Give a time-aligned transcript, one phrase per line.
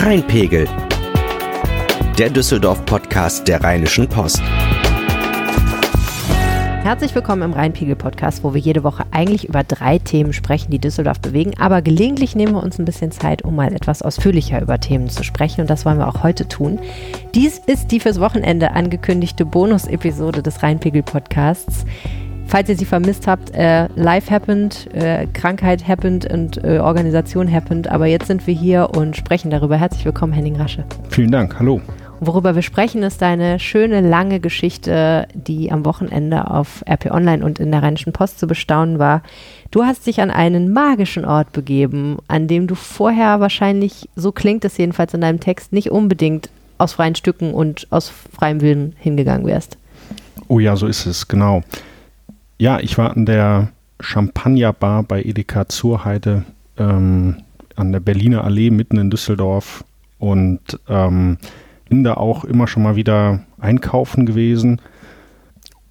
[0.00, 0.68] Rheinpegel.
[2.16, 4.40] Der Düsseldorf-Podcast der Rheinischen Post.
[6.84, 11.18] Herzlich willkommen im Rheinpegel-Podcast, wo wir jede Woche eigentlich über drei Themen sprechen, die Düsseldorf
[11.18, 11.54] bewegen.
[11.58, 15.24] Aber gelegentlich nehmen wir uns ein bisschen Zeit, um mal etwas ausführlicher über Themen zu
[15.24, 15.62] sprechen.
[15.62, 16.78] Und das wollen wir auch heute tun.
[17.34, 21.84] Dies ist die fürs Wochenende angekündigte Bonus-Episode des Rheinpegel-Podcasts.
[22.48, 27.90] Falls ihr sie vermisst habt, äh, Life happened, äh, Krankheit happened und äh, Organisation happened.
[27.90, 29.76] Aber jetzt sind wir hier und sprechen darüber.
[29.76, 30.84] Herzlich willkommen, Henning Rasche.
[31.10, 31.82] Vielen Dank, hallo.
[32.20, 37.60] Worüber wir sprechen, ist eine schöne, lange Geschichte, die am Wochenende auf RP Online und
[37.60, 39.22] in der Rheinischen Post zu bestaunen war.
[39.70, 44.64] Du hast dich an einen magischen Ort begeben, an dem du vorher wahrscheinlich, so klingt
[44.64, 49.46] es jedenfalls in deinem Text, nicht unbedingt aus freien Stücken und aus freiem Willen hingegangen
[49.46, 49.76] wärst.
[50.48, 51.62] Oh ja, so ist es, genau.
[52.58, 53.68] Ja, ich war an der
[54.00, 56.44] Champagnerbar bei Edeka Zurheide
[56.76, 57.36] ähm,
[57.76, 59.84] an der Berliner Allee mitten in Düsseldorf
[60.18, 61.38] und ähm,
[61.88, 64.80] bin da auch immer schon mal wieder einkaufen gewesen.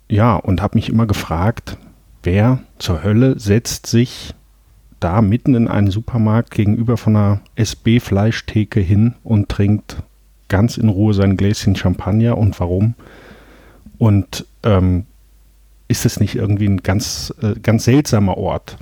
[0.09, 1.77] Ja, und habe mich immer gefragt,
[2.23, 4.33] wer zur Hölle setzt sich
[4.99, 9.97] da mitten in einen Supermarkt gegenüber von einer SB-Fleischtheke hin und trinkt
[10.47, 12.95] ganz in Ruhe sein Gläschen Champagner und warum?
[13.97, 15.05] Und ähm,
[15.87, 18.77] ist es nicht irgendwie ein ganz, äh, ganz seltsamer Ort.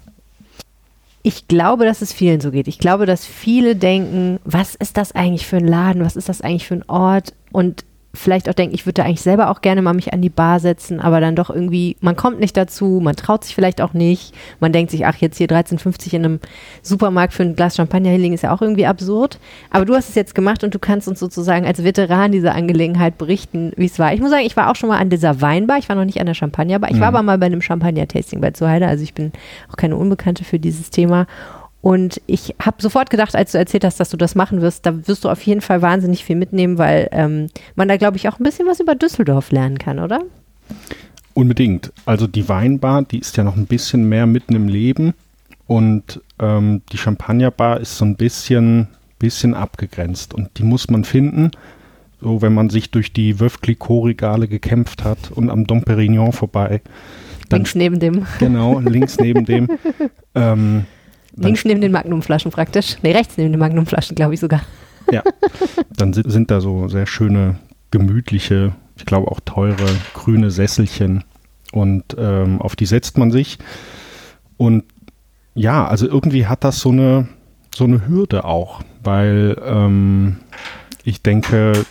[1.24, 2.68] Ich glaube, dass es vielen so geht.
[2.68, 6.04] Ich glaube, dass viele denken, was ist das eigentlich für ein Laden?
[6.04, 7.34] Was ist das eigentlich für ein Ort?
[7.52, 7.84] Und
[8.16, 11.00] vielleicht auch denken, ich würde eigentlich selber auch gerne mal mich an die Bar setzen,
[11.00, 14.34] aber dann doch irgendwie, man kommt nicht dazu, man traut sich vielleicht auch nicht.
[14.60, 16.40] Man denkt sich, ach, jetzt hier 13,50 in einem
[16.82, 19.40] Supermarkt für ein Glas Champagner hinlegen, ist ja auch irgendwie absurd.
[19.70, 23.18] Aber du hast es jetzt gemacht und du kannst uns sozusagen als Veteran dieser Angelegenheit
[23.18, 24.14] berichten, wie es war.
[24.14, 26.20] Ich muss sagen, ich war auch schon mal an dieser Weinbar, ich war noch nicht
[26.20, 27.02] an der Champagnerbar, ich mhm.
[27.02, 29.32] war aber mal bei einem Champagner-Tasting bei Zuheide, also ich bin
[29.72, 31.28] auch keine Unbekannte für dieses Thema.
[31.86, 35.08] Und ich habe sofort gedacht, als du erzählt hast, dass du das machen wirst, da
[35.08, 38.40] wirst du auf jeden Fall wahnsinnig viel mitnehmen, weil ähm, man da, glaube ich, auch
[38.40, 40.24] ein bisschen was über Düsseldorf lernen kann, oder?
[41.36, 41.94] Unbedingt.
[42.08, 45.14] Also die Weinbar, die ist ja noch ein bisschen mehr mitten im Leben
[45.68, 48.88] und ähm, die Champagnerbar ist so ein bisschen,
[49.20, 51.52] bisschen abgegrenzt und die muss man finden.
[52.20, 56.82] So, wenn man sich durch die Veuve Clicquot-Regale gekämpft hat und am Dom Perignon vorbei.
[57.52, 58.26] links neben dem.
[58.40, 59.68] Genau, links neben dem.
[60.38, 60.86] Ähm,
[61.38, 62.98] Links neben den Magnumflaschen praktisch.
[63.02, 64.62] Nee, rechts neben den Magnumflaschen, glaube ich sogar.
[65.12, 65.22] Ja.
[65.96, 67.60] Dann sind, sind da so sehr schöne,
[67.92, 69.86] gemütliche, ich glaube auch teure,
[70.16, 71.24] grüne Sesselchen.
[71.72, 73.60] Und ähm, auf die setzt man sich.
[74.58, 74.84] Und
[75.54, 77.28] ja, also irgendwie hat das so eine,
[77.74, 80.38] so eine Hürde auch, weil ähm,
[81.04, 81.86] ich denke,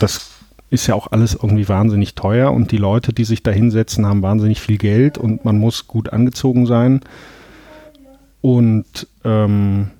[0.00, 0.32] das
[0.70, 4.22] ist ja auch alles irgendwie wahnsinnig teuer und die Leute, die sich da hinsetzen, haben
[4.22, 7.00] wahnsinnig viel Geld und man muss gut angezogen sein
[8.40, 9.90] und ähm,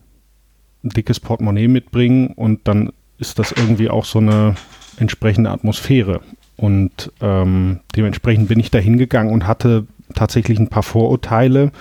[0.82, 4.54] ein dickes Portemonnaie mitbringen und dann ist das irgendwie auch so eine
[4.96, 6.20] entsprechende Atmosphäre.
[6.56, 11.72] Und ähm, dementsprechend bin ich da hingegangen und hatte tatsächlich ein paar Vorurteile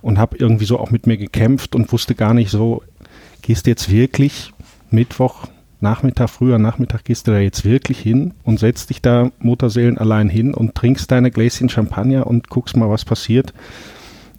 [0.00, 2.82] und habe irgendwie so auch mit mir gekämpft und wusste gar nicht so,
[3.42, 4.52] gehst du jetzt wirklich
[4.90, 5.46] Mittwoch,
[5.80, 10.28] Nachmittag, früher Nachmittag, gehst du da jetzt wirklich hin und setzt dich da Mutterseelen allein
[10.28, 13.52] hin und trinkst deine Gläschen Champagner und guckst mal, was passiert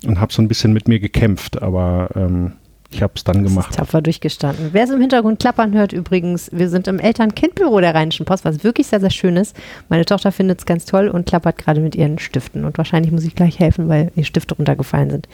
[0.06, 2.54] und habe so ein bisschen mit mir gekämpft, aber ähm,
[2.94, 3.74] ich habe es dann gemacht.
[3.76, 4.70] tapfer durchgestanden.
[4.72, 8.64] Wer es im Hintergrund klappern hört übrigens, wir sind im Eltern-Kind-Büro der Rheinischen Post, was
[8.64, 9.56] wirklich sehr, sehr schön ist.
[9.90, 12.66] Meine Tochter findet es ganz toll und klappert gerade mit ihren Stiften.
[12.66, 15.28] Und wahrscheinlich muss ich gleich helfen, weil die Stifte runtergefallen sind.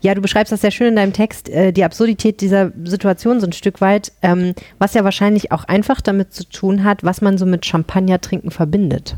[0.00, 3.46] Ja, du beschreibst das sehr schön in deinem Text, äh, die Absurdität dieser Situation so
[3.46, 7.36] ein Stück weit, ähm, was ja wahrscheinlich auch einfach damit zu tun hat, was man
[7.36, 9.16] so mit Champagner trinken verbindet.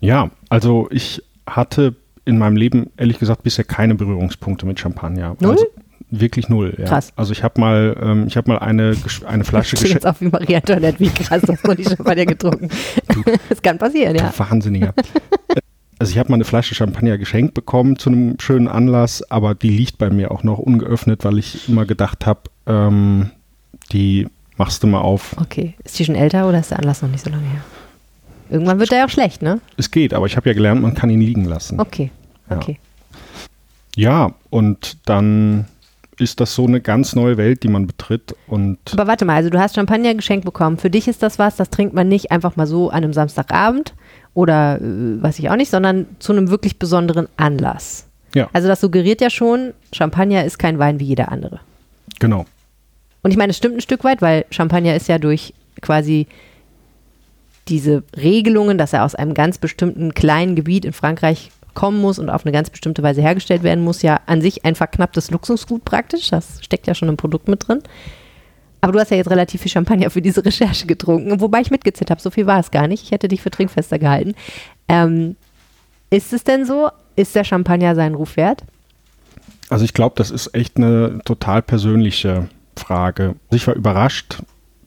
[0.00, 1.96] Ja, also ich hatte
[2.28, 5.34] in meinem Leben ehrlich gesagt bisher keine Berührungspunkte mit Champagner.
[5.40, 5.52] Null?
[5.52, 5.66] Also,
[6.10, 6.74] wirklich null.
[6.78, 6.84] Ja.
[6.84, 7.10] Krass.
[7.16, 8.94] Also ich habe mal, ähm, ich habe mal eine
[9.26, 9.94] eine Flasche geschenkt.
[9.94, 12.68] jetzt auf wie Maria Antoinette, wie krass, dass man die Champagner getrunken.
[13.48, 14.32] das kann passieren, ja.
[14.36, 14.92] Wahnsinniger.
[15.98, 19.70] Also ich habe mal eine Flasche Champagner geschenkt bekommen zu einem schönen Anlass, aber die
[19.70, 23.30] liegt bei mir auch noch ungeöffnet, weil ich immer gedacht habe, ähm,
[23.92, 24.28] die
[24.58, 25.34] machst du mal auf.
[25.40, 25.74] Okay.
[25.82, 27.64] Ist die schon älter oder ist der Anlass noch nicht so lange her?
[28.50, 29.60] Irgendwann wird er ja auch schlecht, ne?
[29.76, 31.80] Es geht, aber ich habe ja gelernt, man kann ihn liegen lassen.
[31.80, 32.10] Okay.
[32.56, 32.78] Okay.
[33.96, 35.66] Ja, und dann
[36.18, 38.34] ist das so eine ganz neue Welt, die man betritt.
[38.46, 40.78] Und Aber warte mal, also du hast Champagner geschenkt bekommen.
[40.78, 43.94] Für dich ist das was, das trinkt man nicht einfach mal so an einem Samstagabend
[44.34, 48.06] oder äh, weiß ich auch nicht, sondern zu einem wirklich besonderen Anlass.
[48.34, 48.48] Ja.
[48.52, 51.60] Also das suggeriert ja schon, Champagner ist kein Wein wie jeder andere.
[52.18, 52.46] Genau.
[53.22, 56.26] Und ich meine, es stimmt ein Stück weit, weil Champagner ist ja durch quasi
[57.68, 62.30] diese Regelungen, dass er aus einem ganz bestimmten kleinen Gebiet in Frankreich kommen muss und
[62.30, 66.30] auf eine ganz bestimmte Weise hergestellt werden muss, ja an sich ein verknapptes Luxusgut praktisch.
[66.30, 67.82] Das steckt ja schon im Produkt mit drin.
[68.80, 72.10] Aber du hast ja jetzt relativ viel Champagner für diese Recherche getrunken, wobei ich mitgezählt
[72.10, 72.20] habe.
[72.20, 73.02] So viel war es gar nicht.
[73.02, 74.34] Ich hätte dich für trinkfester gehalten.
[74.88, 75.36] Ähm,
[76.10, 76.90] ist es denn so?
[77.16, 78.64] Ist der Champagner seinen Ruf wert?
[79.68, 83.34] Also ich glaube, das ist echt eine total persönliche Frage.
[83.50, 84.42] Ich war überrascht,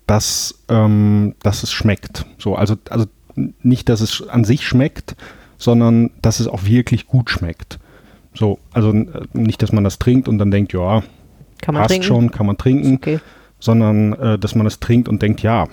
[0.07, 2.25] dass, ähm, dass es schmeckt.
[2.39, 3.05] So, also, also
[3.35, 5.15] nicht, dass es an sich schmeckt,
[5.61, 7.79] sondern dass es auch wirklich gut schmeckt.
[8.33, 8.91] So, also
[9.33, 11.03] nicht, dass man das trinkt und dann denkt, ja,
[11.61, 12.07] kann man passt trinken?
[12.07, 13.19] schon, kann man trinken, Okay.
[13.59, 15.67] sondern äh, dass man es trinkt und denkt, ja,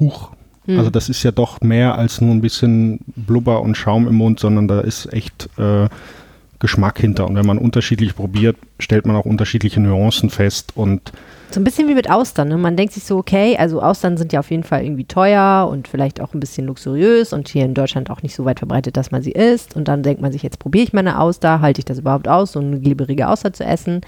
[0.00, 0.30] huch.
[0.64, 0.78] Hm.
[0.78, 4.40] Also das ist ja doch mehr als nur ein bisschen Blubber und Schaum im Mund,
[4.40, 5.88] sondern da ist echt äh,
[6.58, 7.26] Geschmack hinter.
[7.26, 11.12] Und wenn man unterschiedlich probiert, stellt man auch unterschiedliche Nuancen fest und
[11.50, 12.48] So ein bisschen wie mit Austern.
[12.48, 12.56] Ne?
[12.56, 15.86] Man denkt sich so, okay, also Austern sind ja auf jeden Fall irgendwie teuer und
[15.88, 19.10] vielleicht auch ein bisschen luxuriös und hier in Deutschland auch nicht so weit verbreitet, dass
[19.10, 19.76] man sie isst.
[19.76, 22.52] Und dann denkt man sich, jetzt probiere ich meine Auster, halte ich das überhaupt aus,
[22.52, 24.00] so eine glibberige Auster zu essen.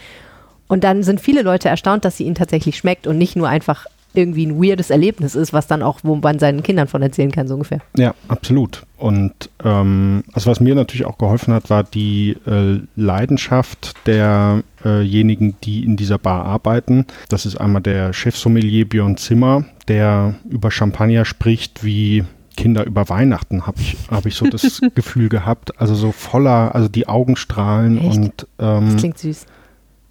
[0.68, 3.86] Und dann sind viele Leute erstaunt, dass sie ihnen tatsächlich schmeckt und nicht nur einfach
[4.14, 7.46] irgendwie ein weirdes Erlebnis ist, was dann auch, wo man seinen Kindern von erzählen kann,
[7.46, 7.80] so ungefähr.
[7.96, 8.82] Ja, absolut.
[8.96, 15.84] Und ähm, also was mir natürlich auch geholfen hat, war die äh, Leidenschaft derjenigen, die
[15.84, 17.06] in dieser Bar arbeiten.
[17.28, 22.24] Das ist einmal der Chefsommelier Björn Zimmer, der über Champagner spricht wie
[22.56, 25.80] Kinder über Weihnachten, habe ich, hab ich so das Gefühl gehabt.
[25.80, 28.16] Also so voller, also die Augen strahlen Echt?
[28.16, 29.46] und Das ähm, klingt süß.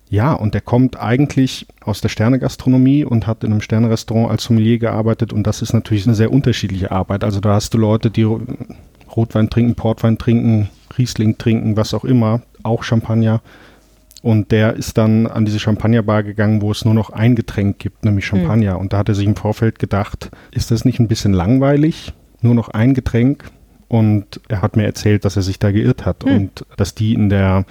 [0.10, 4.80] Ja, und der kommt eigentlich aus der Sternegastronomie und hat in einem Sternerestaurant als Sommelier
[4.80, 7.24] gearbeitet und das ist natürlich eine sehr unterschiedliche Arbeit.
[7.24, 8.28] Also da hast du Leute, die
[9.16, 13.42] Rotwein trinken, Portwein trinken, Riesling trinken, was auch immer, auch Champagner.
[14.22, 18.04] Und der ist dann an diese Champagnerbar gegangen, wo es nur noch ein Getränk gibt,
[18.04, 18.80] nämlich Champagner.
[18.80, 22.14] Und da hat er sich im Vorfeld gedacht, ist das nicht ein bisschen langweilig?
[22.42, 23.52] Nur noch ein Getränk?
[23.88, 26.36] Und er hat mir erzählt, dass er sich da geirrt hat Hm.
[26.36, 27.66] und dass die in der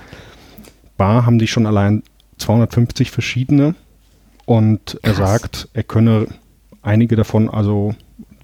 [0.96, 2.02] Bar haben die schon allein
[2.38, 3.74] 250 verschiedene.
[4.44, 5.30] Und er Krass.
[5.30, 6.28] sagt, er könne
[6.82, 7.94] einige davon, also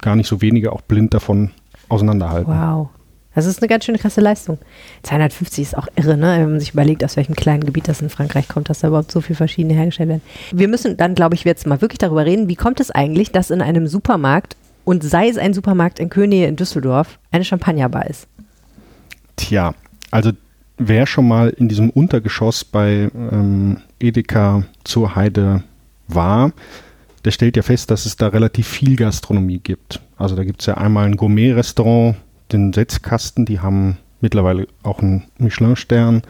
[0.00, 1.50] gar nicht so wenige, auch blind davon
[1.88, 2.52] auseinanderhalten.
[2.52, 2.88] Wow.
[3.34, 4.58] Das ist eine ganz schöne krasse Leistung.
[5.04, 6.36] 250 ist auch irre, ne?
[6.38, 9.10] wenn man sich überlegt, aus welchem kleinen Gebiet das in Frankreich kommt, dass da überhaupt
[9.10, 10.22] so viele verschiedene hergestellt werden.
[10.52, 13.50] Wir müssen dann, glaube ich, jetzt mal wirklich darüber reden, wie kommt es eigentlich, dass
[13.50, 18.26] in einem Supermarkt, und sei es ein Supermarkt in Königsee in Düsseldorf, eine Champagnerbar ist?
[19.36, 19.74] Tja,
[20.10, 20.32] also
[20.88, 25.62] wer schon mal in diesem Untergeschoss bei ähm, Edeka zur Heide
[26.08, 26.52] war,
[27.25, 30.00] der stellt ja fest, dass es da relativ viel Gastronomie gibt.
[30.17, 32.17] Also da gibt es ja einmal ein Gourmet-Restaurant,
[32.52, 36.23] den Setzkasten, die haben mittlerweile auch einen Michelin-Stern.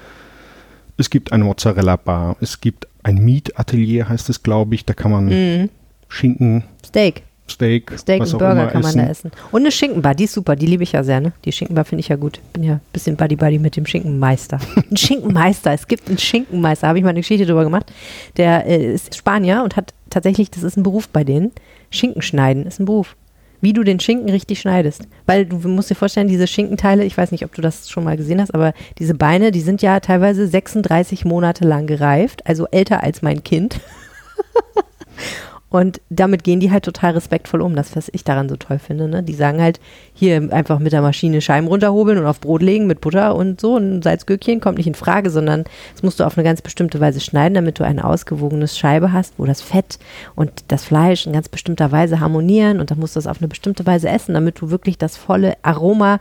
[0.97, 4.85] Es gibt eine Mozzarella-Bar, es gibt ein Meat-Atelier, heißt es, glaube ich.
[4.85, 5.69] Da kann man Mhm.
[6.09, 7.23] Schinken, Steak.
[7.51, 8.99] Steak, Steak was und Burger kann man essen.
[8.99, 9.31] da essen.
[9.51, 11.33] Und eine Schinkenbar, die ist super, die liebe ich ja sehr, ne?
[11.45, 12.41] Die Schinkenbar finde ich ja gut.
[12.53, 14.59] Bin ja ein bisschen Buddy-Buddy mit dem Schinkenmeister.
[14.91, 17.93] Ein Schinkenmeister, es gibt einen Schinkenmeister, habe ich mal eine Geschichte drüber gemacht.
[18.37, 21.53] Der äh, ist Spanier und hat tatsächlich, das ist ein Beruf bei denen.
[21.91, 23.17] Schinken schneiden ist ein Beruf.
[23.61, 25.07] Wie du den Schinken richtig schneidest.
[25.27, 28.17] Weil du musst dir vorstellen, diese Schinkenteile, ich weiß nicht, ob du das schon mal
[28.17, 33.03] gesehen hast, aber diese Beine, die sind ja teilweise 36 Monate lang gereift, also älter
[33.03, 33.81] als mein Kind.
[35.73, 37.75] Und damit gehen die halt total respektvoll um.
[37.75, 39.09] Das, was ich daran so toll finde.
[39.09, 39.23] Ne?
[39.23, 39.81] Die sagen halt,
[40.13, 43.79] hier einfach mit der Maschine Scheiben runterhobeln und auf Brot legen mit Butter und so.
[43.79, 45.65] Ein Salzgürkchen kommt nicht in Frage, sondern
[45.95, 49.33] das musst du auf eine ganz bestimmte Weise schneiden, damit du ein ausgewogenes Scheibe hast,
[49.39, 49.99] wo das Fett
[50.35, 52.79] und das Fleisch in ganz bestimmter Weise harmonieren.
[52.79, 55.55] Und dann musst du das auf eine bestimmte Weise essen, damit du wirklich das volle
[55.63, 56.19] Aroma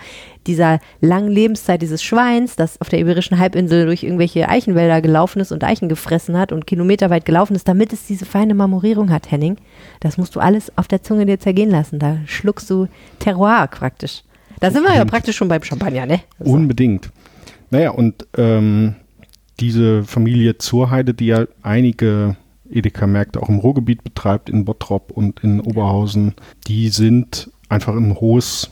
[0.48, 5.52] dieser langen Lebenszeit dieses Schweins, das auf der Iberischen Halbinsel durch irgendwelche Eichenwälder gelaufen ist
[5.52, 9.58] und Eichen gefressen hat und kilometerweit gelaufen ist, damit es diese feine Marmorierung hat, Henning.
[10.00, 12.00] Das musst du alles auf der Zunge dir zergehen lassen.
[12.00, 12.88] Da schluckst du
[13.20, 14.24] Terroir praktisch.
[14.60, 16.22] Da sind wir ja praktisch schon beim Champagner, ne?
[16.40, 16.52] So.
[16.52, 17.10] Unbedingt.
[17.72, 18.96] Naja, und ähm,
[19.60, 22.36] diese Familie Zurheide, die ja einige
[22.70, 26.36] Edeka-Märkte auch im Ruhrgebiet betreibt, in Bottrop und in Oberhausen,
[26.68, 28.72] die sind einfach ein hohes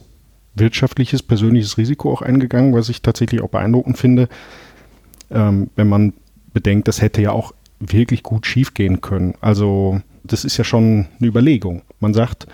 [0.55, 4.27] wirtschaftliches, persönliches Risiko auch eingegangen, was ich tatsächlich auch beeindruckend finde,
[5.31, 6.13] ähm, wenn man
[6.53, 9.35] bedenkt, das hätte ja auch wirklich gut schiefgehen können.
[9.41, 11.81] Also das ist ja schon eine Überlegung.
[11.99, 12.47] Man sagt,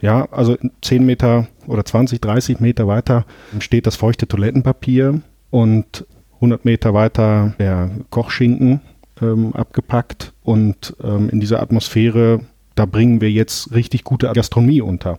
[0.00, 3.24] ja, also 10 Meter oder 20, 30 Meter weiter
[3.60, 8.80] steht das feuchte Toilettenpapier und 100 Meter weiter der Kochschinken
[9.20, 12.40] ähm, abgepackt und ähm, in dieser Atmosphäre,
[12.74, 15.18] da bringen wir jetzt richtig gute Gastronomie unter.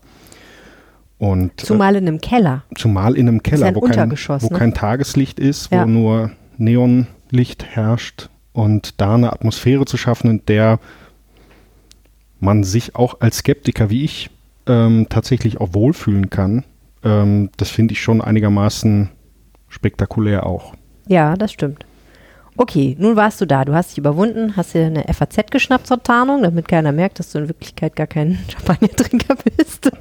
[1.18, 2.64] Und äh, Zumal in einem Keller.
[2.76, 4.58] zumal in einem Keller, ein wo, kein, wo ne?
[4.60, 5.84] kein Tageslicht ist, Ja.
[5.84, 10.80] wo nur Neonlicht herrscht und da eine Atmosphäre zu schaffen, in der
[12.44, 14.30] man sich auch als Skeptiker wie ich
[14.68, 16.64] ähm, tatsächlich auch wohlfühlen kann,
[17.04, 19.10] ähm, das finde ich schon einigermaßen
[19.70, 20.74] spektakulär auch.
[21.08, 21.86] Ja, das stimmt.
[22.56, 23.66] Okay, nun warst du da.
[23.66, 27.32] Du hast dich überwunden, hast dir eine FAZ geschnappt zur Tarnung, damit keiner merkt, dass
[27.32, 29.92] du in Wirklichkeit gar kein Champagnertrinker bist.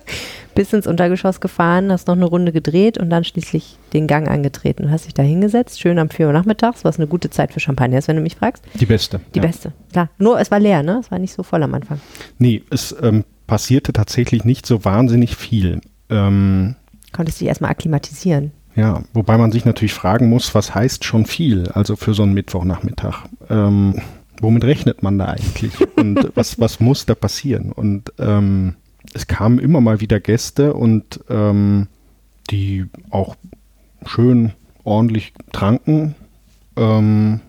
[0.54, 4.84] Bis ins Untergeschoss gefahren, hast noch eine Runde gedreht und dann schließlich den Gang angetreten.
[4.84, 7.60] Du hast dich da hingesetzt, schön am 4 Uhr nachmittags, was eine gute Zeit für
[7.60, 8.64] Champagner ist, wenn du mich fragst.
[8.74, 9.20] Die beste.
[9.34, 9.46] Die ja.
[9.46, 10.10] beste, klar.
[10.18, 10.98] Nur es war leer, ne?
[11.00, 12.00] Es war nicht so voll am Anfang.
[12.38, 15.80] Nee, es ähm, passierte tatsächlich nicht so wahnsinnig viel.
[16.10, 16.74] Ähm,
[17.12, 18.52] Konntest dich erstmal akklimatisieren.
[18.78, 22.32] Ja, wobei man sich natürlich fragen muss, was heißt schon viel, also für so einen
[22.32, 23.24] Mittwochnachmittag.
[23.50, 24.00] Ähm,
[24.40, 25.72] womit rechnet man da eigentlich?
[25.96, 27.72] Und was, was muss da passieren?
[27.72, 28.76] Und ähm,
[29.14, 31.88] es kamen immer mal wieder Gäste und ähm,
[32.50, 33.34] die auch
[34.06, 34.52] schön
[34.84, 36.14] ordentlich tranken.
[36.76, 37.40] Ähm,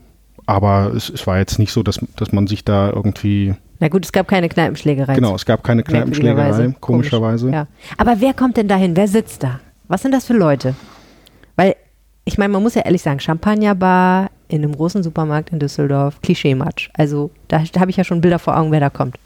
[0.48, 4.03] aber es, es war jetzt nicht so, dass, dass man sich da irgendwie Na gut,
[4.03, 5.13] es gab keine Kneipenschlägerei.
[5.13, 7.43] Genau, es gab keine Kneipenschlägerei, komischerweise.
[7.43, 7.67] Komisch, Ja.
[8.00, 8.95] Aber wer kommt denn dahin?
[8.95, 9.59] Wer sitzt da?
[9.88, 10.74] Was sind das für Leute?
[11.60, 11.75] Weil,
[12.24, 16.89] ich meine, man muss ja ehrlich sagen, Champagnerbar in einem großen Supermarkt in Düsseldorf, Klischee-Matsch.
[16.94, 19.18] Also da, da habe ich ja schon Bilder vor Augen, wer da kommt.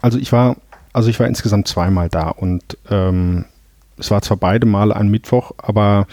[0.00, 0.58] Also ich war,
[0.92, 3.46] also ich war insgesamt zweimal da und ähm,
[3.98, 6.06] es war zwar beide Male ein Mittwoch, aber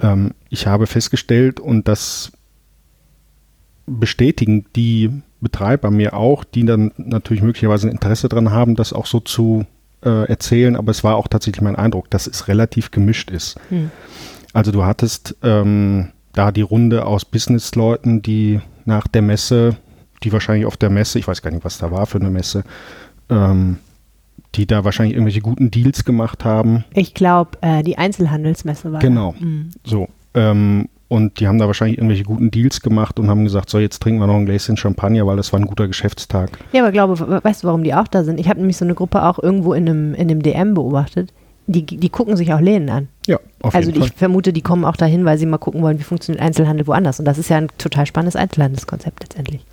[0.00, 2.30] ähm, ich habe festgestellt und das
[3.86, 9.06] bestätigen die Betreiber mir auch, die dann natürlich möglicherweise ein Interesse daran haben, das auch
[9.06, 9.64] so zu
[10.04, 13.58] äh, erzählen, aber es war auch tatsächlich mein Eindruck, dass es relativ gemischt ist.
[13.68, 13.90] Hm.
[14.52, 19.76] Also du hattest ähm, da die Runde aus Businessleuten, die nach der Messe,
[20.22, 22.64] die wahrscheinlich auf der Messe, ich weiß gar nicht, was da war für eine Messe,
[23.28, 23.78] ähm,
[24.54, 26.84] die da wahrscheinlich irgendwelche guten Deals gemacht haben.
[26.92, 29.00] Ich glaube, äh, die Einzelhandelsmesse war.
[29.00, 29.34] Genau.
[29.38, 29.70] Mhm.
[29.84, 30.08] So.
[30.34, 34.00] Ähm, und die haben da wahrscheinlich irgendwelche guten Deals gemacht und haben gesagt, so jetzt
[34.00, 36.50] trinken wir noch ein Gläschen Champagner, weil das war ein guter Geschäftstag.
[36.72, 38.40] Ja, aber glaube, we- weißt du, warum die auch da sind?
[38.40, 41.32] Ich habe nämlich so eine Gruppe auch irgendwo in einem, in einem DM beobachtet.
[41.66, 43.08] Die, die gucken sich auch Läden an.
[43.26, 44.16] Ja, auf also jeden ich Fall.
[44.18, 47.18] vermute, die kommen auch dahin, weil sie mal gucken wollen, wie funktioniert Einzelhandel woanders.
[47.20, 49.64] Und das ist ja ein total spannendes Einzelhandelskonzept letztendlich.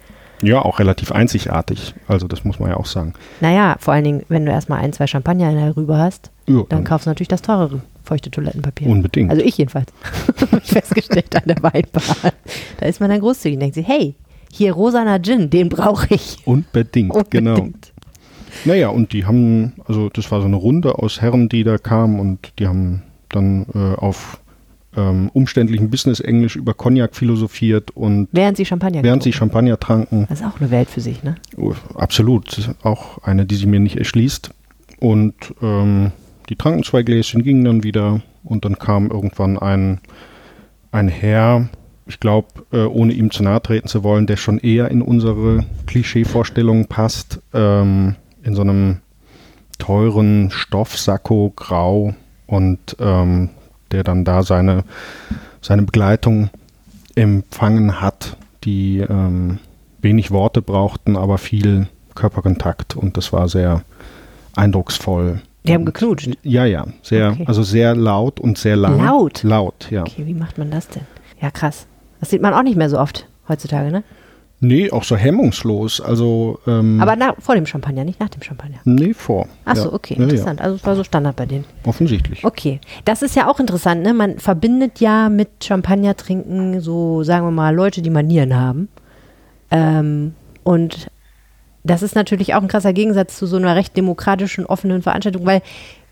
[0.44, 1.96] Ja, auch relativ einzigartig.
[2.08, 3.13] Also das muss man ja auch sagen.
[3.41, 6.62] Naja, vor allen Dingen, wenn du erstmal ein, zwei Champagner in der Rübe hast, Ja,
[6.70, 8.87] dann kaufst du natürlich das teurere feuchte Toilettenpapier.
[8.87, 9.29] Unbedingt.
[9.29, 9.91] Also ich jedenfalls.
[10.63, 12.33] Ich festgestellt an der Weinbar.
[12.79, 14.15] Da ist man dann großzügig und denkt sich, hey,
[14.51, 16.37] hier rosaner Gin, den brauche ich.
[16.45, 17.55] Unbedingt, genau.
[17.55, 17.93] Unbedingt.
[18.65, 22.19] Naja, und die haben, also das war so eine Runde aus Herren, die da kamen
[22.19, 24.39] und die haben dann äh, auf
[24.95, 30.25] ähm, umständlichem Business-Englisch über Cognac philosophiert und Während sie Champagner während sie Champagner tranken.
[30.29, 31.35] Das ist auch eine Welt für sich, ne?
[31.57, 34.49] oh, absolut, auch eine, die sich mir nicht erschließt.
[34.99, 36.11] Und ähm,
[36.50, 40.00] die tranken zwei Gläschen, gingen dann wieder und dann kam irgendwann ein,
[40.92, 41.70] ein Herr,
[42.06, 45.66] ich glaube, äh, ohne ihm zu nahe treten zu wollen, der schon eher in unsere
[45.86, 48.98] Klischeevorstellungen passt, ähm, in so einem
[49.77, 52.16] teuren Stoffsacko grau
[52.48, 53.50] und ähm,
[53.92, 54.84] der dann da seine,
[55.62, 56.50] seine Begleitung
[57.16, 59.60] empfangen hat, die ähm,
[60.00, 63.84] wenig Worte brauchten, aber viel Körperkontakt und das war sehr
[64.56, 65.42] eindrucksvoll.
[65.67, 66.29] Die haben geknutscht.
[66.43, 67.43] Ja, ja, sehr, Okay.
[67.47, 69.03] also sehr laut und sehr lang.
[69.03, 69.43] Laut?
[69.43, 70.01] Laut, ja.
[70.01, 71.03] Okay, wie macht man das denn?
[71.41, 71.86] Ja, krass.
[72.19, 74.03] Das sieht man auch nicht mehr so oft heutzutage, ne?
[74.59, 76.01] Nee, auch so hemmungslos.
[76.01, 78.77] Also, ähm, Aber nach, vor dem Champagner, nicht nach dem Champagner.
[78.86, 79.47] nee, vor.
[79.65, 79.93] Ach so, ja.
[79.93, 80.62] okay, Ja, ja, interessant.
[80.62, 81.63] Also es war so Standard bei denen.
[81.86, 82.43] offensichtlich.
[82.43, 84.15] Okay, das ist ja auch interessant, ne?
[84.15, 88.88] Man verbindet ja mit Champagner trinken so, sagen wir mal, Leute, die Manieren haben.
[89.69, 90.33] Ähm,
[90.63, 91.07] und
[91.89, 95.62] das ist natürlich auch ein krasser Gegensatz zu so einer recht demokratischen, offenen Veranstaltung, weil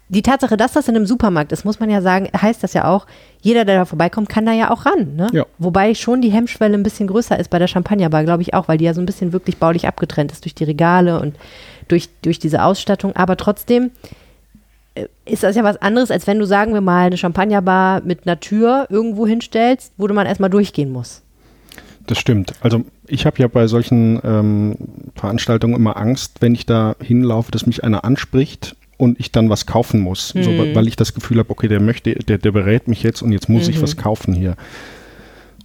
[0.07, 2.85] die Tatsache, dass das in einem Supermarkt ist, muss man ja sagen, heißt das ja
[2.85, 3.07] auch,
[3.41, 5.15] jeder, der da vorbeikommt, kann da ja auch ran.
[5.15, 5.29] Ne?
[5.33, 5.45] Ja.
[5.57, 8.77] Wobei schon die Hemmschwelle ein bisschen größer ist bei der Champagnerbar, glaube ich auch, weil
[8.77, 11.35] die ja so ein bisschen wirklich baulich abgetrennt ist durch die Regale und
[11.87, 13.15] durch, durch diese Ausstattung.
[13.15, 13.91] Aber trotzdem
[14.93, 18.27] äh, ist das ja was anderes, als wenn du, sagen wir mal, eine Champagnerbar mit
[18.27, 21.23] einer Tür irgendwo hinstellst, wo man erstmal durchgehen muss.
[22.05, 22.53] Das stimmt.
[22.61, 24.75] Also ich habe ja bei solchen ähm,
[25.15, 29.65] Veranstaltungen immer Angst, wenn ich da hinlaufe, dass mich einer anspricht und ich dann was
[29.65, 30.29] kaufen muss.
[30.29, 30.73] So, Mhm.
[30.75, 33.49] weil ich das Gefühl habe, okay, der möchte, der, der berät mich jetzt und jetzt
[33.49, 33.81] muss ich Mhm.
[33.83, 34.55] was kaufen hier.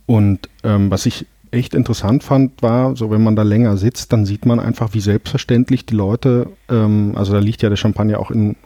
[0.07, 4.25] Und ähm, was ich echt interessant fand, war, so wenn man da länger sitzt, dann
[4.25, 8.31] sieht man einfach, wie selbstverständlich die Leute, ähm, also da liegt ja der Champagner auch
[8.31, 8.57] in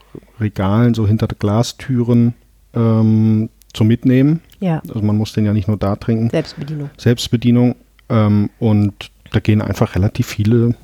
[0.40, 2.34] Regalen, so hinter Glastüren
[2.74, 4.40] ähm, zum Mitnehmen.
[4.60, 6.30] Ja, Also man muss den ja nicht nur da trinken.
[6.30, 6.90] Selbstbedienung.
[6.96, 7.74] Selbstbedienung
[8.08, 10.74] ähm, und da gehen einfach relativ viele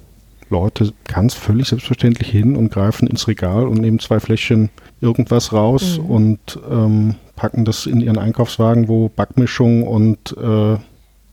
[0.49, 5.99] Leute ganz völlig selbstverständlich hin und greifen ins Regal und nehmen zwei Fläschchen irgendwas raus
[5.99, 6.07] Mhm.
[6.07, 10.77] und ähm, packen das in ihren Einkaufswagen, wo Backmischung und äh,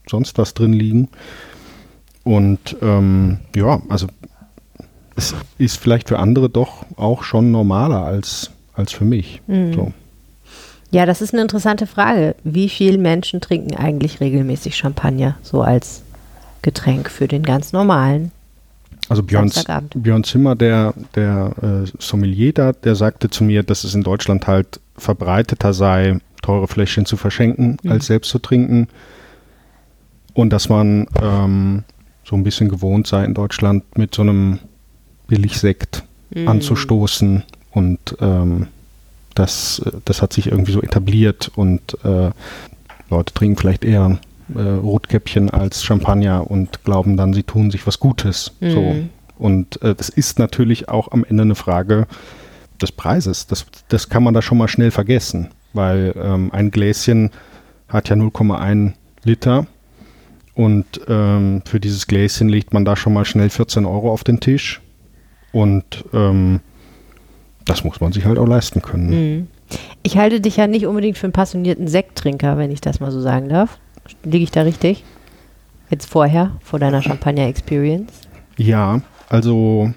[0.08, 1.10] sonst was drin liegen.
[2.24, 4.08] Und ähm, ja, also
[5.15, 9.41] es ist vielleicht für andere doch auch schon normaler als, als für mich.
[9.48, 9.74] Mhm.
[9.74, 9.94] So.
[10.91, 12.36] Ja, das ist eine interessante Frage.
[12.44, 16.01] Wie viele Menschen trinken eigentlich regelmäßig Champagner, so als
[16.62, 18.32] Getränk für den ganz normalen?
[19.10, 19.51] Also Björn.
[19.96, 24.48] Björn Zimmer, der, der äh, Sommelier da, der sagte zu mir, dass es in Deutschland
[24.48, 27.91] halt verbreiteter sei, teure Fläschchen zu verschenken, Mhm.
[27.91, 28.88] als selbst zu trinken.
[30.34, 31.84] Und dass man ähm,
[32.24, 34.60] so ein bisschen gewohnt sei, in Deutschland mit so einem
[35.27, 36.03] Billigsekt
[36.36, 36.48] Mhm.
[36.50, 37.44] anzustoßen.
[37.72, 38.67] Und ähm,
[39.39, 42.32] das, das hat sich irgendwie so etabliert und äh,
[43.10, 44.20] Leute trinken vielleicht eher
[44.56, 48.53] äh, Rotkäppchen als Champagner und glauben dann, sie tun sich was Gutes.
[48.62, 48.82] So.
[48.82, 49.10] Mhm.
[49.38, 52.08] Und äh, das ist natürlich auch am Ende eine Frage
[52.82, 53.48] des Preises.
[53.48, 57.32] Das, das kann man da schon mal schnell vergessen, weil ähm, ein Gläschen
[57.88, 59.67] hat ja 0,1 Liter
[60.53, 64.39] und ähm, für dieses Gläschen legt man da schon mal schnell 14 Euro auf den
[64.39, 64.82] Tisch
[65.51, 66.62] und ähm,
[67.67, 69.09] das muss man sich halt auch leisten können.
[69.09, 69.47] Mhm.
[70.01, 73.21] Ich halte dich ja nicht unbedingt für einen passionierten Sekttrinker, wenn ich das mal so
[73.21, 73.77] sagen darf.
[74.24, 75.03] Liege ich da richtig?
[75.89, 78.12] Jetzt vorher, vor deiner Champagner-Experience?
[78.57, 79.91] Ja, also,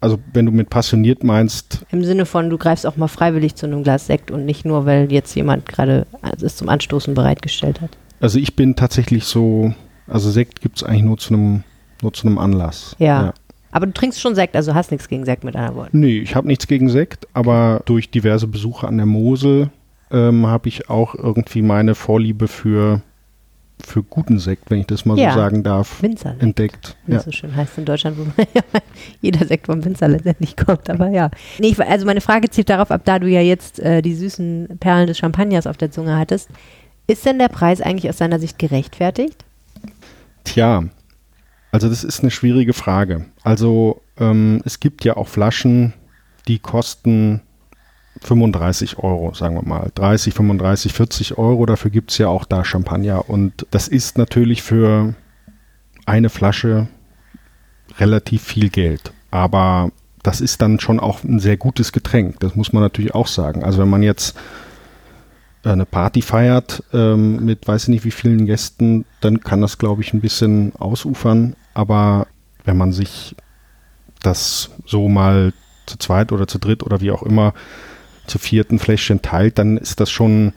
[0.00, 3.66] also wenn du mit passioniert meinst, Im Sinne von, du greifst auch mal freiwillig zu
[3.66, 6.06] einem Glas Sekt und nicht nur, weil jetzt jemand gerade
[6.40, 7.90] es zum Anstoßen bereitgestellt hat.
[8.20, 9.74] also ich bin tatsächlich so,
[10.06, 11.64] also Sekt gibt es eigentlich nur zu einem
[12.02, 12.96] nur zu einem Anlass.
[12.98, 13.32] Ja.
[13.72, 15.98] Aber du trinkst schon Sekt, also hast nichts gegen Sekt mit anderen Worten.
[16.00, 19.70] Nee, ich habe nichts gegen Sekt, aber durch diverse Besuche an der Mosel
[20.10, 23.00] ähm, habe ich auch irgendwie meine Vorliebe für,
[23.82, 25.30] für guten Sekt, wenn ich das mal Ja.
[25.32, 26.42] so sagen darf, Winzerlekt.
[26.42, 26.96] entdeckt.
[27.06, 27.20] Wie Ja.
[27.20, 28.26] so schön heißt in Deutschland, wo
[29.22, 31.30] jeder Sekt vom Winzer letztendlich kommt, aber ja.
[31.58, 34.76] Nee, ich, also meine Frage zielt darauf ab, da du ja jetzt äh, die süßen
[34.80, 36.50] Perlen des Champagners auf der Zunge hattest,
[37.06, 39.44] ist denn der Preis eigentlich aus deiner Sicht gerechtfertigt?
[40.44, 40.84] Tja,
[41.72, 43.24] also das ist eine schwierige Frage.
[43.42, 45.94] Also ähm, es gibt ja auch Flaschen,
[46.46, 47.40] die kosten
[48.20, 49.90] 35 Euro, sagen wir mal.
[49.94, 51.64] 30, 35, 40 Euro.
[51.66, 53.28] Dafür gibt es ja auch da Champagner.
[53.28, 55.14] Und das ist natürlich für
[56.04, 56.88] eine Flasche
[57.98, 59.12] relativ viel Geld.
[59.30, 59.90] Aber
[60.22, 62.38] das ist dann schon auch ein sehr gutes Getränk.
[62.40, 63.64] Das muss man natürlich auch sagen.
[63.64, 64.36] Also wenn man jetzt
[65.64, 69.78] äh, eine Party feiert ähm, mit weiß ich nicht wie vielen Gästen, dann kann das,
[69.78, 71.56] glaube ich, ein bisschen ausufern.
[71.74, 72.26] Aber
[72.64, 73.34] wenn man sich
[74.22, 75.52] das so mal
[75.86, 77.54] zu zweit oder zu dritt oder wie auch immer
[78.26, 80.52] zu vierten Fläschchen teilt, dann ist das schon,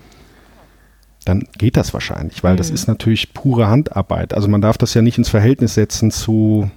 [1.25, 2.75] dann geht das wahrscheinlich, weil das Mhm.
[2.75, 4.33] ist natürlich pure Handarbeit.
[4.35, 6.69] Also man darf das ja nicht ins Verhältnis setzen zu,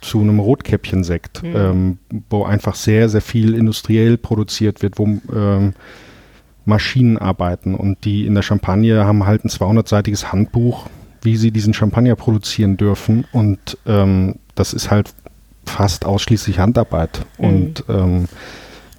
[0.00, 1.52] zu einem Rotkäppchensekt, Mhm.
[1.54, 1.98] ähm,
[2.30, 5.74] wo einfach sehr, sehr viel industriell produziert wird, wo ähm,
[6.64, 10.88] Maschinen arbeiten und die in der Champagne haben halt ein 200-seitiges Handbuch,
[11.22, 15.12] wie sie diesen Champagner produzieren dürfen und ähm, das ist halt
[15.66, 17.44] fast ausschließlich Handarbeit Mhm.
[17.44, 18.28] und ähm,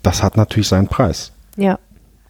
[0.03, 1.31] das hat natürlich seinen Preis.
[1.57, 1.79] Ja.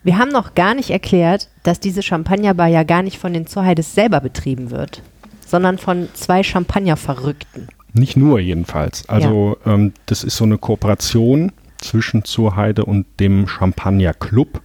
[0.03, 3.93] Wir haben noch gar nicht erklärt, dass diese Champagnerbar ja gar nicht von den Zurheides
[3.93, 5.03] selber betrieben wird,
[5.45, 7.67] sondern von zwei Champagner-Verrückten.
[7.93, 9.07] Nicht nur jedenfalls.
[9.07, 14.61] Also ähm, das ist so eine Kooperation zwischen Zurheide und dem Champagner Club.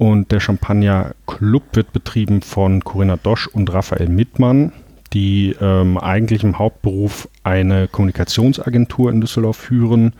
[0.00, 4.72] Und der Champagner Club wird betrieben von Corinna Dosch und Raphael Mittmann,
[5.12, 10.14] die ähm, eigentlich im Hauptberuf eine Kommunikationsagentur in Düsseldorf führen,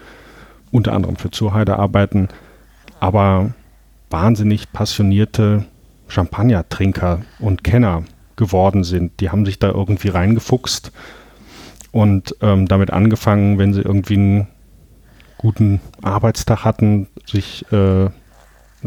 [0.71, 2.29] unter anderem für Zurheide arbeiten,
[3.01, 3.55] aber
[4.11, 5.65] wahnsinnig passionierte
[6.09, 8.05] Champagnertrinker und Kenner
[8.37, 9.19] geworden sind.
[9.21, 10.93] Die haben sich da irgendwie reingefuchst
[11.91, 14.47] und ähm, damit angefangen, wenn sie irgendwie einen
[15.39, 18.11] guten Arbeitstag hatten, sich äh,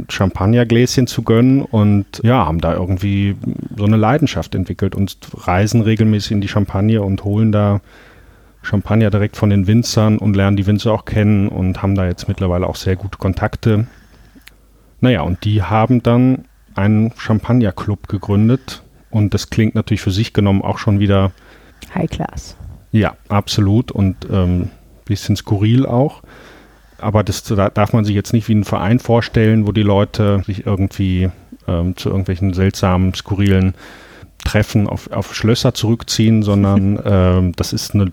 [0.10, 3.36] Champagnergläschen zu gönnen und ja, haben da irgendwie
[3.78, 7.82] so eine Leidenschaft entwickelt und reisen regelmäßig in die Champagne und holen da
[8.64, 12.28] Champagner direkt von den Winzern und lernen die Winzer auch kennen und haben da jetzt
[12.28, 13.88] mittlerweile auch sehr gute Kontakte.
[15.02, 20.62] Naja, und die haben dann einen Champagnerclub gegründet und das klingt natürlich für sich genommen
[20.62, 21.32] auch schon wieder
[21.94, 22.56] High Class.
[22.92, 24.70] ja, absolut und ähm,
[25.06, 26.24] bisschen skurril auch.
[27.04, 30.42] Aber das da darf man sich jetzt nicht wie einen Verein vorstellen, wo die Leute
[30.46, 31.30] sich irgendwie
[31.68, 33.74] ähm, zu irgendwelchen seltsamen, skurrilen
[34.44, 38.12] Treffen auf, auf Schlösser zurückziehen, sondern ähm, das ist eine,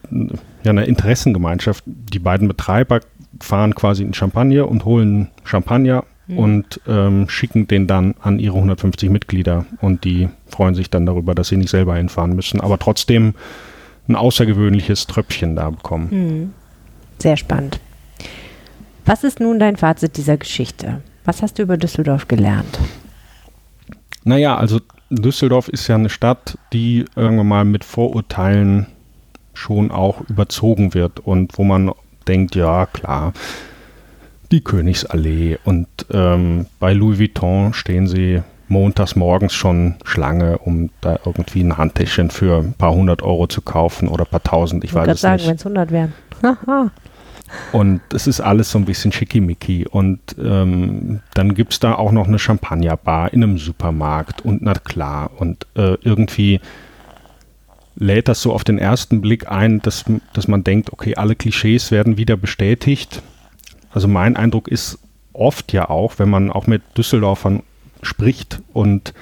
[0.63, 1.85] ja, eine Interessengemeinschaft.
[1.87, 3.01] Die beiden Betreiber
[3.41, 6.05] fahren quasi in Champagner und holen Champagner
[6.37, 11.35] und ähm, schicken den dann an ihre 150 Mitglieder und die freuen sich dann darüber,
[11.35, 13.35] dass sie nicht selber hinfahren müssen, aber trotzdem
[14.09, 16.11] ein außergewöhnliches Tröpfchen da bekommen.
[16.11, 16.53] Hm.
[17.19, 17.81] Sehr spannend.
[19.05, 21.03] Was ist nun dein Fazit dieser Geschichte?
[21.25, 22.79] Was hast du über Düsseldorf gelernt?
[24.25, 28.87] Naja, also Düsseldorf ist ja eine Stadt, die irgendwann mal mit Vorurteilen
[29.55, 31.93] schon auch überzogen wird und wo man
[32.29, 33.33] denkt, ja klar,
[34.53, 41.19] die Königsallee und ähm, bei Louis Vuitton stehen sie montags morgens schon Schlange, um da
[41.25, 44.91] irgendwie ein Handtäschchen für ein paar hundert Euro zu kaufen oder ein paar tausend, ich,
[44.91, 45.49] ich weiß es sagen, nicht.
[45.49, 46.13] wenn es 100 wären.
[47.73, 49.87] und es ist alles so ein bisschen schickimicki.
[49.89, 54.75] Und ähm, dann gibt es da auch noch eine Champagnerbar in einem Supermarkt und na
[54.75, 55.31] klar.
[55.37, 56.61] Und äh, irgendwie
[57.97, 61.91] lädt das so auf den ersten Blick ein, dass, dass man denkt, okay, alle Klischees
[61.91, 63.23] werden wieder bestätigt.
[63.93, 64.99] Also mein Eindruck ist
[65.33, 67.63] oft ja auch, wenn man auch mit Düsseldorfern
[68.03, 69.13] spricht und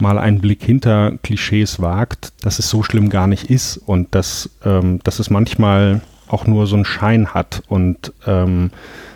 [0.00, 4.50] mal einen Blick hinter Klischees wagt, dass es so schlimm gar nicht ist und dass,
[4.64, 6.00] ähm, dass es manchmal
[6.34, 8.70] auch nur so einen Schein hat und ähm,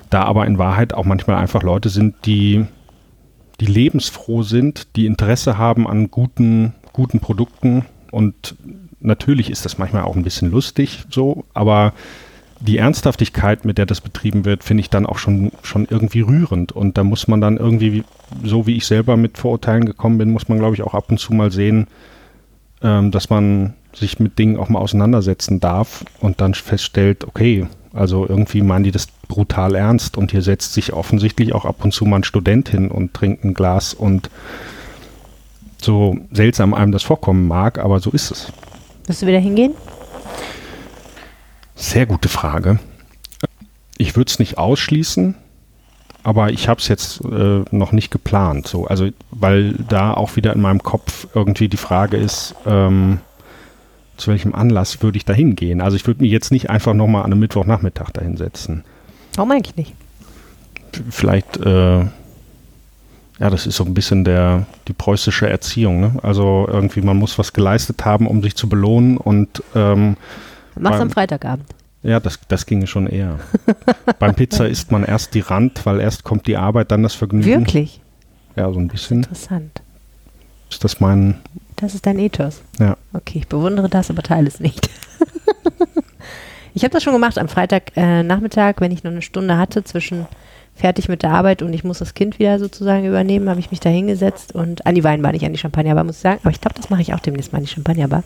[0.08, 2.64] da aber in Wahrheit auch manchmal einfach Leute sind, die,
[3.60, 8.54] die lebensfroh sind, die Interesse haben an guten, guten Produkten und
[9.00, 11.92] natürlich ist das manchmal auch ein bisschen lustig so, aber
[12.60, 16.72] die Ernsthaftigkeit, mit der das betrieben wird, finde ich dann auch schon, schon irgendwie rührend.
[16.72, 18.02] Und da muss man dann irgendwie,
[18.42, 21.18] so wie ich selber mit Vorurteilen gekommen bin, muss man, glaube ich, auch ab und
[21.18, 21.86] zu mal sehen,
[22.82, 28.26] ähm, dass man sich mit Dingen auch mal auseinandersetzen darf und dann feststellt, okay, also
[28.28, 32.04] irgendwie meinen die das brutal ernst und hier setzt sich offensichtlich auch ab und zu
[32.04, 34.30] mal ein Student hin und trinkt ein Glas und
[35.80, 38.52] so seltsam einem das vorkommen mag, aber so ist es.
[39.06, 39.72] Wirst du wieder hingehen?
[41.74, 42.78] Sehr gute Frage.
[43.96, 45.34] Ich würde es nicht ausschließen,
[46.24, 48.66] aber ich habe es jetzt äh, noch nicht geplant.
[48.66, 53.20] So, also weil da auch wieder in meinem Kopf irgendwie die Frage ist, ähm,
[54.18, 55.80] zu welchem Anlass würde ich da hingehen?
[55.80, 58.84] Also ich würde mich jetzt nicht einfach nochmal an einem Mittwochnachmittag da hinsetzen.
[59.34, 59.94] Warum eigentlich nicht?
[61.10, 62.10] Vielleicht, äh, ja,
[63.38, 66.00] das ist so ein bisschen der, die preußische Erziehung.
[66.00, 66.12] Ne?
[66.22, 70.16] Also irgendwie, man muss was geleistet haben, um sich zu belohnen und ähm,
[70.74, 71.66] Mach's am Freitagabend.
[72.02, 73.40] Ja, das, das ginge schon eher.
[74.18, 77.46] Beim Pizza isst man erst die Rand, weil erst kommt die Arbeit, dann das Vergnügen.
[77.46, 78.00] Wirklich?
[78.56, 79.18] Ja, so ein bisschen.
[79.18, 79.82] Interessant.
[80.70, 81.38] Ist das mein.
[81.78, 82.62] Das ist dein Ethos.
[82.78, 82.96] Ja.
[83.12, 84.90] Okay, ich bewundere das, aber teile es nicht.
[86.74, 90.26] ich habe das schon gemacht am Freitagnachmittag, äh, wenn ich noch eine Stunde hatte zwischen
[90.78, 93.80] fertig mit der Arbeit und ich muss das Kind wieder sozusagen übernehmen, habe ich mich
[93.80, 96.38] da hingesetzt und an die Weinbar, nicht an die Champagnerbar, muss ich sagen.
[96.42, 98.22] Aber ich glaube, das mache ich auch demnächst mal an die Champagnerbar,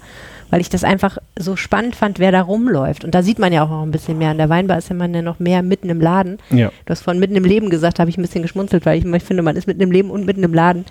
[0.50, 3.04] weil ich das einfach so spannend fand, wer da rumläuft.
[3.04, 4.30] Und da sieht man ja auch noch ein bisschen mehr.
[4.30, 6.38] An der Weinbar ist ja man ja noch mehr mitten im Laden.
[6.50, 6.68] Ja.
[6.84, 9.22] Du hast von mitten im Leben gesagt, habe ich ein bisschen geschmunzelt, weil ich, ich
[9.22, 10.84] finde, man ist mitten im Leben und mitten im Laden.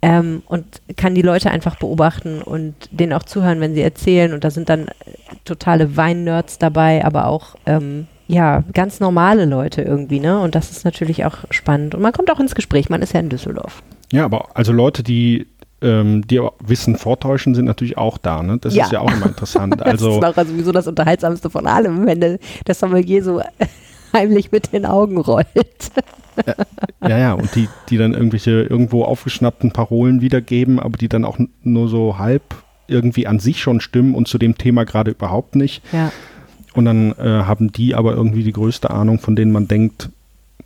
[0.00, 0.64] Ähm, und
[0.96, 4.32] kann die Leute einfach beobachten und denen auch zuhören, wenn sie erzählen.
[4.32, 4.86] Und da sind dann
[5.44, 10.38] totale Wein-Nerds dabei, aber auch ähm, ja, ganz normale Leute irgendwie, ne?
[10.38, 11.94] Und das ist natürlich auch spannend.
[11.94, 13.82] Und man kommt auch ins Gespräch, man ist ja in Düsseldorf.
[14.12, 15.46] Ja, aber also Leute, die
[15.80, 18.42] ähm, die Wissen vortäuschen, sind natürlich auch da.
[18.42, 18.58] Ne?
[18.58, 18.84] Das ja.
[18.84, 19.80] ist ja auch immer interessant.
[19.80, 22.38] Also, das ist auch sowieso das Unterhaltsamste von allem, wenn der,
[22.74, 23.40] Sommelier so
[24.12, 25.46] heimlich mit den Augen rollt.
[27.02, 31.38] ja, ja, und die, die dann irgendwelche irgendwo aufgeschnappten Parolen wiedergeben, aber die dann auch
[31.62, 32.42] nur so halb
[32.88, 35.82] irgendwie an sich schon stimmen und zu dem Thema gerade überhaupt nicht.
[35.92, 36.10] Ja.
[36.74, 40.10] Und dann äh, haben die aber irgendwie die größte Ahnung, von denen man denkt,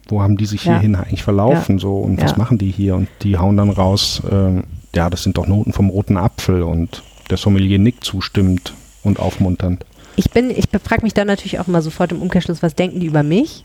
[0.08, 0.72] wo haben die sich ja.
[0.72, 1.80] hierhin eigentlich verlaufen, ja.
[1.80, 2.24] so und ja.
[2.24, 2.96] was machen die hier?
[2.96, 4.62] Und die hauen dann raus, äh,
[4.94, 9.84] ja, das sind doch Noten vom roten Apfel und der Sommelier nickt zustimmt und aufmunternd.
[10.16, 13.06] Ich bin, ich frage mich dann natürlich auch immer sofort im Umkehrschluss, was denken die
[13.06, 13.64] über mich?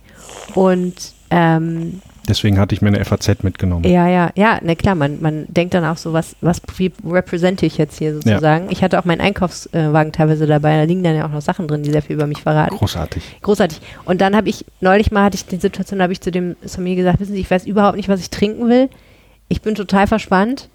[0.56, 3.86] Und ähm, Deswegen hatte ich mir eine FAZ mitgenommen.
[3.86, 7.66] Ja, ja, ja, na klar, man, man denkt dann auch so, was, was wie represente
[7.66, 8.66] ich jetzt hier sozusagen.
[8.66, 8.72] Ja.
[8.72, 11.84] Ich hatte auch meinen Einkaufswagen teilweise dabei, da liegen dann ja auch noch Sachen drin,
[11.84, 12.76] die sehr viel über mich verraten.
[12.76, 13.24] Großartig.
[13.42, 13.80] Großartig.
[14.06, 16.98] Und dann habe ich, neulich mal hatte ich die Situation, habe ich zu dem Sommelier
[16.98, 18.90] gesagt, wissen Sie, ich weiß überhaupt nicht, was ich trinken will.
[19.48, 20.70] Ich bin total verspannt.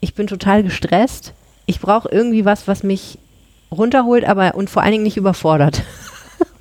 [0.00, 1.32] Ich bin total gestresst.
[1.66, 3.18] Ich brauche irgendwie was, was mich
[3.70, 5.82] runterholt, aber und vor allen Dingen nicht überfordert.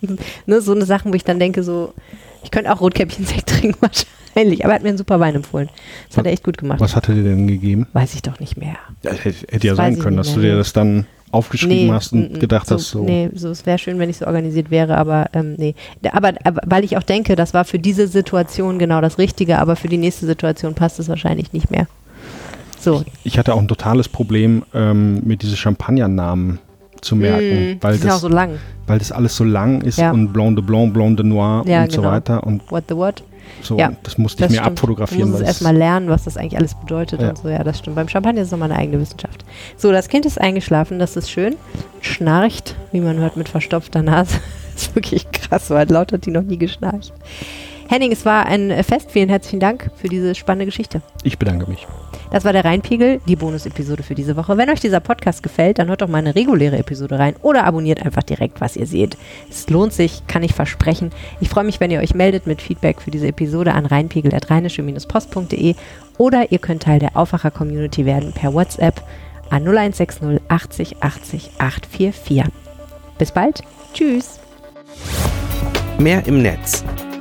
[0.46, 1.94] ne, so eine Sachen, wo ich dann denke, so,
[2.46, 4.64] ich könnte auch Rotkäppchen-Sekt trinken wahrscheinlich.
[4.64, 5.70] Aber er hat mir einen super Wein empfohlen.
[6.08, 6.80] Das hat er echt gut gemacht.
[6.80, 7.88] Was hat er dir denn gegeben?
[7.94, 8.76] Weiß ich doch nicht mehr.
[9.04, 12.32] Ja, hätte, hätte ja sein können, dass du dir das dann aufgeschrieben nee, hast und
[12.32, 13.04] n -n, gedacht so, hast, so.
[13.04, 15.76] Nee, so, es wäre schön, wenn ich so organisiert wäre, aber ähm, nee.
[16.12, 19.76] Aber, aber, weil ich auch denke, das war für diese Situation genau das Richtige, aber
[19.76, 21.88] für die nächste Situation passt es wahrscheinlich nicht mehr.
[22.80, 23.04] So.
[23.24, 26.60] Ich, ich hatte auch ein totales Problem ähm, mit diesen Champagnernamen
[27.06, 27.74] zu merken.
[27.74, 28.58] Mm, weil das, so lang.
[28.88, 30.12] Weil das alles so lang ist ja.
[30.12, 32.04] und Blanc de Blanc, Blanc de Noir ja, und genau.
[32.04, 32.44] so weiter.
[32.44, 33.24] Und what the what?
[33.62, 34.80] So, ja, das musste das ich mir stimmt.
[34.80, 35.32] abfotografieren.
[35.32, 37.30] Du musst erstmal lernen, was das eigentlich alles bedeutet ja.
[37.30, 37.50] und so.
[37.50, 37.96] Ja, das stimmt.
[37.96, 39.46] Beim Champagner ist es nochmal eine eigene Wissenschaft.
[39.78, 41.56] So, das Kind ist eingeschlafen, das ist schön.
[42.02, 44.40] Schnarcht, wie man hört, mit verstopfter Nase.
[44.74, 47.14] das ist wirklich krass, weil laut hat die noch nie geschnarcht.
[47.88, 49.12] Henning, es war ein Fest.
[49.12, 51.02] Vielen herzlichen Dank für diese spannende Geschichte.
[51.24, 51.88] Ich bedanke mich.
[52.32, 54.58] Das war der Rheinpegel, die Bonus-Episode für diese Woche.
[54.58, 58.04] Wenn euch dieser Podcast gefällt, dann hört doch mal eine reguläre Episode rein oder abonniert
[58.06, 59.18] einfach direkt, was ihr seht.
[59.50, 61.12] Es lohnt sich, kann ich versprechen.
[61.40, 65.76] Ich freue mich, wenn ihr euch meldet mit Feedback für diese Episode an rheinpegel.rheinische-post.de
[66.18, 69.02] oder ihr könnt Teil der Aufwacher-Community werden per WhatsApp
[69.50, 72.44] an 0160 80 80 844.
[73.18, 73.62] Bis bald.
[73.94, 74.40] Tschüss.
[75.98, 76.84] Mehr im Netz.